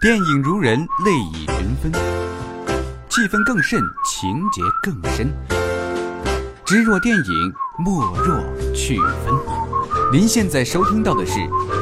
[0.00, 1.92] 电影如人，泪已云纷，
[3.10, 5.30] 气氛更甚，情节更深。
[6.64, 8.42] 知若电影，莫若
[8.72, 9.34] 趣分。
[10.10, 11.34] 您现在收听到的是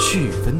[0.00, 0.58] 趣分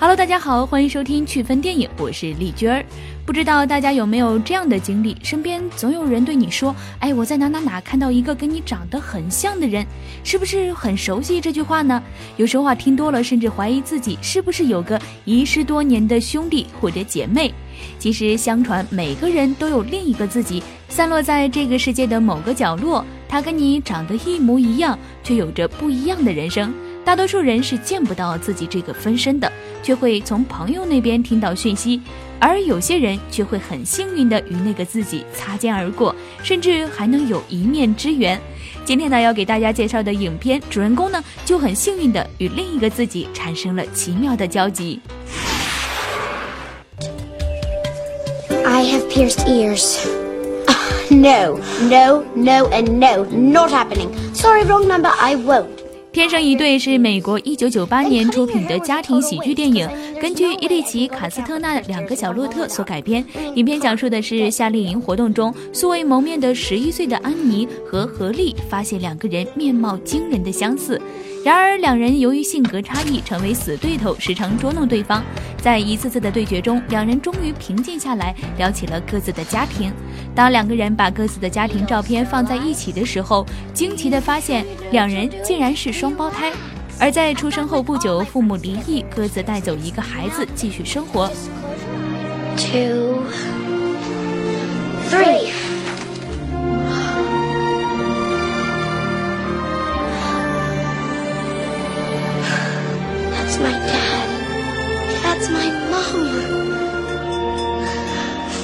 [0.00, 2.82] Hello，大家好，欢迎收听趣分电影，我是丽娟儿。
[3.26, 5.14] 不知道大家有没有这样的经历？
[5.22, 9.84] 身边总有人对你说：“哎，我在哪哪哪看到一个跟你长得很像的人，
[10.24, 12.02] 是不是很熟悉？”这句话呢，
[12.38, 17.52] 有时候啊听多了，甚至怀疑自己是不是有个遗失多年的兄弟或者姐妹。
[17.98, 26.72] 其实，相传每个人都有另一个自己，散落在这个世界的某个角落，他跟你长得一模一样，却有着不一样的人生。
[27.04, 29.50] 大多数人是见不到自己这个分身的，
[29.82, 32.00] 却会从朋友那边听到讯息，
[32.38, 38.40] 而有些人却会很幸运的与那个自己擦肩而过，甚至还能有一面之缘。
[38.84, 45.00] 今天呢，要给大家介绍的影片主人公呢，就很幸运的与另一个自己产生了奇妙的交集。
[48.64, 49.98] I have pierced ears.
[51.12, 54.10] No, no, no, and no, not happening.
[54.32, 55.10] Sorry, wrong number.
[55.10, 55.79] I won't.
[56.12, 59.88] 天生一对是美国一九九八年出品的家庭喜剧电影，
[60.20, 63.24] 根据伊利奇·卡斯特纳的《两个小洛特》所改编。
[63.54, 71.00] 影片讲述的是夏令营活动中素未谋面的十一岁的安妮和何丽发现两个人面貌惊人的相似。
[71.42, 75.24] 然而，两人由于性格差异成为死对头，时常捉弄对方。
[75.62, 79.90] 在一次次的对决中，两人终于平静下来，聊起了各自的家庭。
[80.34, 86.52] 当两个人把各自的家庭照片放在一起的时候，惊奇地发现两人竟然是双胞胎。
[86.98, 91.30] 而在出生后不久，父母离异，各自带走一个孩子继续生活。
[92.58, 93.24] Two,
[95.08, 95.49] three.
[105.40, 106.26] That's my mom.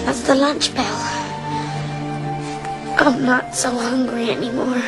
[0.04, 0.98] That's the lunch bell.
[2.98, 4.82] I'm not so hungry anymore.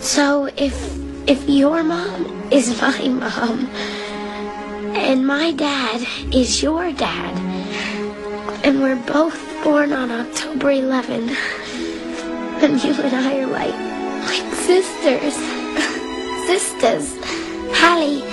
[0.00, 0.72] So if
[1.28, 3.68] if your mom is my mom
[4.96, 7.36] and my dad is your dad
[8.64, 11.26] and we're both born on October 11
[12.64, 13.76] then you and I are like
[14.24, 15.36] like sisters
[16.48, 17.12] sisters
[17.76, 18.29] Hallie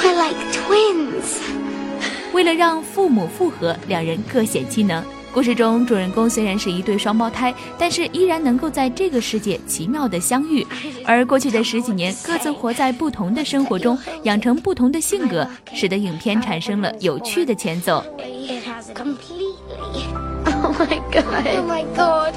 [0.00, 1.38] we're like twins
[2.32, 5.04] 为了让父母复合，两人各显其能。
[5.32, 10.66] 故事中，主人公虽然是一对双胞胎，但是依然能够在这个世界奇妙的相遇。
[11.04, 18.02] 而过去的十几年，各自活在不同的生活中，养成不同的性格，使得影片产生了有趣的前奏。
[18.18, 20.04] It has completely
[20.62, 22.34] Oh my god Oh my god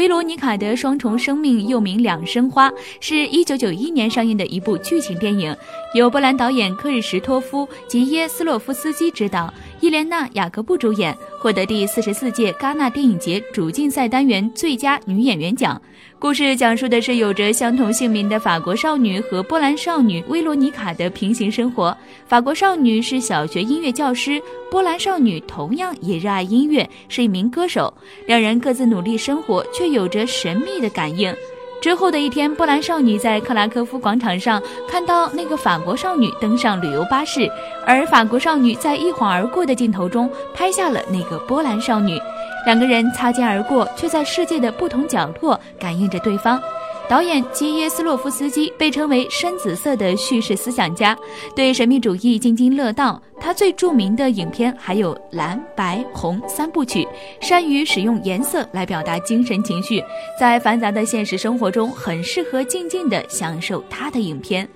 [0.00, 5.54] 维罗妮卡的双重生命又名《两生花》，是一九九一年上映的一部剧情电影，
[5.92, 15.80] 由波兰导演克日什托夫及耶斯洛夫斯基执导，伊莲娜·雅各布主演，获得第四十四届戛纳电影节主竞赛单元最佳女演员奖。
[16.18, 21.96] 故事讲述的是有着相同姓名的法国少女和波兰少女薇罗妮卡的平行生活。
[22.26, 24.38] 法国少女是小学音乐教师，
[24.70, 27.92] 波兰少女同样也热爱音乐，是一名歌手。
[28.26, 31.34] 两人各自努力生活，却有着神秘的感应。
[31.80, 37.50] 之后的一天，波兰少女在克拉科夫广场上看到那个法国少女登上旅游巴士，
[37.86, 42.20] 而法国少女在一晃而过的镜头中拍下了那个波兰少女。
[42.66, 46.60] 两个人擦肩而过，却在世界的不同角落感应着对方。
[47.10, 51.18] 导演基耶斯洛夫斯基被称为深紫色的叙事思想家，
[51.56, 53.20] 对神秘主义津津乐道。
[53.40, 57.08] 他最著名的影片还有蓝、白、红三部曲，
[57.40, 60.00] 善于使用颜色来表达精神情绪，
[60.38, 64.68] 在繁杂的现实生活中，很适合静静的享受他的影片。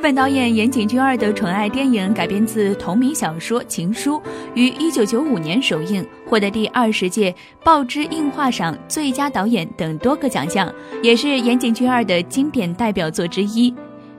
[0.00, 4.14] 日本导演岩井俊二的纯爱电影改编自同名小说《情书》，
[4.54, 13.74] 于一九九五年首映，获得第二十届报之映画赏最佳导演等多个奖项，也是岩井俊二的经典代表作之一。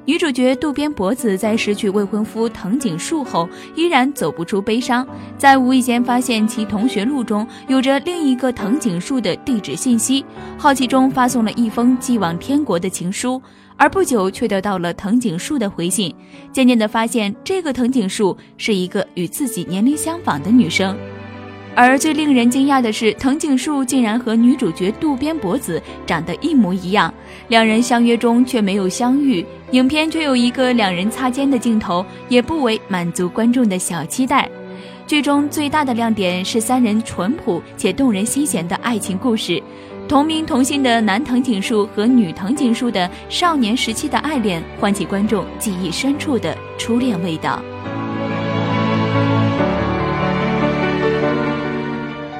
[0.05, 10.23] 女主角渡边博子在失去未婚夫藤井树后，依然走不出悲伤，在无意间发现其同学录中有着另一个藤井树的地址信息，
[10.59, 13.39] 好奇中发送了一封寄往天国的情书，
[13.81, 16.13] 而不久却得到了藤井树的回信，
[16.53, 20.95] 渐渐地发现这个藤井树是一个与自己年龄相仿的女生。
[21.73, 27.11] 而最令人惊讶的是，藤井树竟然和女主角渡边博子长得一模一样，
[27.47, 34.47] 两人相约中却没有相遇，影片却有一个两人擦肩的镜头，也不为满足观众的小期待。
[35.07, 39.61] 剧中最大的亮点是三人淳朴且动人心弦的爱情故事，
[40.11, 47.63] 同名同姓的男藤井树和女藤井树的少年时期的爱恋，唤起观众记忆深处的初恋味道。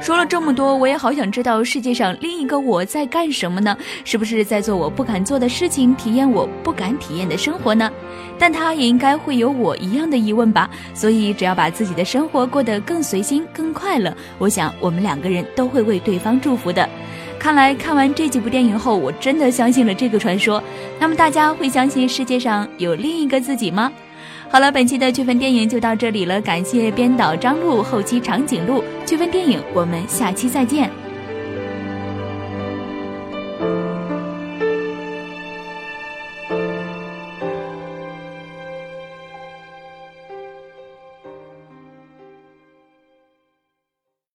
[0.02, 3.74] 说了这么多，我也好想知道世界上另一个我在干什么呢？
[4.04, 7.90] 是不是在做我不敢做的事情，体验我不敢体验的生活呢？
[8.38, 10.68] 但他也应该会有我一样的疑问吧。
[10.92, 16.86] 所以，只要把自己的生活过得更随心、更快乐，我想我们两个人都会为对方祝福的。
[17.42, 20.62] 看来看完这几部电影后，我真的相信了这个传说。
[21.00, 23.92] 那么，大家会相信世界上有另一个自己吗？
[24.48, 28.84] 好了，本期的趣分电影就到这里了，感谢编导张璐，后期长颈鹿。
[29.04, 30.88] 趣分电影，我们下期再见。